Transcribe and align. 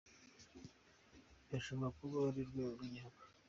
Bishobora 1.49 1.89
kuba 1.97 2.15
ari 2.17 2.25
ku 2.27 2.31
rwego 2.51 2.69
rw’igihugu. 2.77 3.21